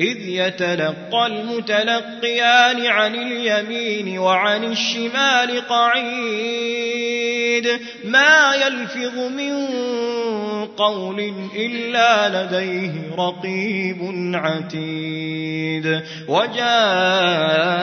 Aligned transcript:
إذ 0.00 0.28
يتلقى 0.28 1.26
المتلقيان 1.26 2.86
عن 2.86 3.14
اليمين 3.14 4.18
وعن 4.18 4.64
الشمال 4.64 5.68
قعيد. 5.68 7.68
ما 8.04 8.54
يلفظ 8.54 9.18
من 9.18 9.66
قول 10.66 11.34
إلا 11.56 12.28
لديه 12.28 12.92
رقيب 13.18 13.98
عتيد. 14.34 16.02
وجاءت 16.28 17.82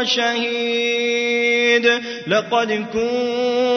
وشهيد. 0.00 1.90
لقد 2.26 2.72
كنت 2.72 3.63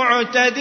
معتد 0.00 0.58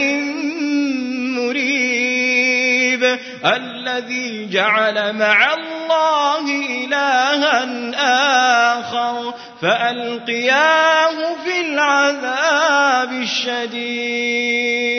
مريب 1.38 3.04
الذي 3.46 4.50
جعل 4.52 5.14
مع 5.14 5.54
الله 5.54 6.46
إلها 6.86 7.64
آخر 8.74 9.34
فألقياه 9.62 11.36
في 11.44 11.62
العذاب 11.62 13.12
الشديد. 13.12 14.99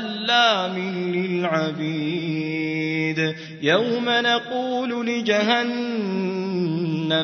أنا 0.00 0.10
بظلام 0.10 0.76
للعبيد. 1.12 3.20
يوم 3.62 4.04
نقول 4.08 5.06
لجهنم 5.06 6.12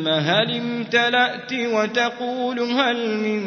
هل 0.08 0.56
امتلأت 0.56 1.52
وتقول 1.52 2.60
هل 2.60 3.18
من 3.18 3.40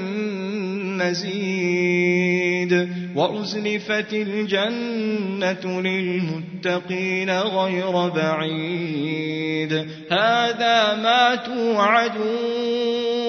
مزيد. 0.98 2.90
وأزلفت 3.16 4.14
الجنة 4.14 5.82
للمتقين 5.82 7.30
غير 7.30 8.10
بعيد. 8.10 9.74
هذا 10.12 10.96
ما 10.96 11.36
توعدون. 11.36 13.29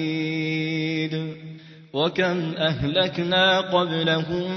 وكم 1.93 2.53
أهلكنا 2.57 3.59
قبلهم 3.59 4.51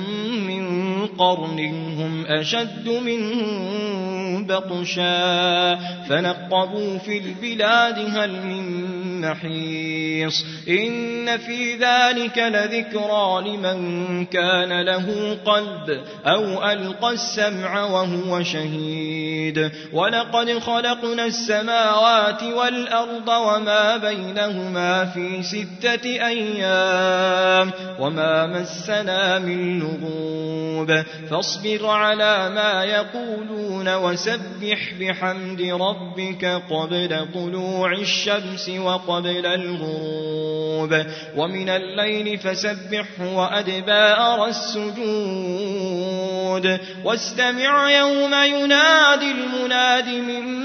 من 0.47 0.67
قرن 1.07 1.59
هم 1.99 2.27
أشد 2.27 2.89
منهم 2.89 4.47
بطشا 4.47 5.75
فنقبوا 6.09 6.99
في 6.99 7.19
البلاد 7.19 7.99
هل 7.99 8.47
من 8.47 9.25
محيص 10.15 10.45
إن 10.69 11.39
في 11.39 11.75
ذلك 11.77 12.39
لذكرى 12.39 13.43
لمن 13.47 14.27
كان 14.27 14.81
له 14.81 15.39
قلب 15.45 16.01
أو 16.27 16.71
ألقى 16.71 17.11
السمع 17.11 17.85
وهو 17.85 18.43
شهيد. 18.43 19.71
ولقد 19.93 20.59
خلقنا 20.59 21.25
السماوات 21.25 22.43
والأرض 22.43 23.29
وما 23.29 23.97
بينهما 23.97 25.05
في 25.05 25.43
ستة 25.43 26.07
أيام 26.07 27.71
وما 28.01 28.47
مسنا 28.47 29.39
من 29.39 29.79
لغوب. 29.79 31.05
فاصبر 31.31 31.87
على 31.87 32.51
ما 32.51 32.85
يقولون 32.85 33.95
وسبح 33.95 34.93
بحمد 35.01 35.61
ربك 35.61 36.45
قبل 36.71 37.27
طلوع 37.35 37.93
الشمس 37.93 38.69
وقبل 38.69 39.47
الغروب. 39.47 40.04
ومن 41.37 41.69
الليل 41.69 42.39
فسبحه 42.39 43.35
وأدبار 43.35 44.49
السجود. 44.49 46.25
واستمع 47.05 47.91
يوم 47.91 48.35
ينادي 48.35 49.31
المناد 49.33 50.09
من 50.09 50.65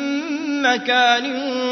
مكان 0.61 1.25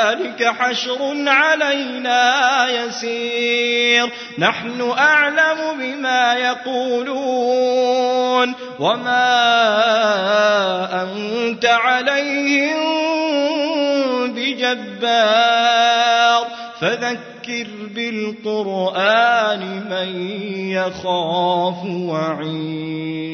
ذلك 0.00 0.44
حشر 0.44 0.98
علينا 1.26 2.70
يسير. 2.70 4.10
نحن 4.38 4.94
أعلم 4.98 5.78
بما 5.78 6.34
يقولون. 6.34 8.54
وما 8.80 9.42
أنت 11.02 11.66
عليهم 11.66 12.80
بجبار. 14.32 16.46
فذكر 16.80 17.66
بالقرآن 17.94 19.60
من 19.90 20.32
يخاف 20.70 21.84
وعيد. 21.84 23.30